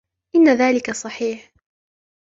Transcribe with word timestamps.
إن 0.35 0.53
ذلك 0.53 0.91
صحيح. 0.91 1.51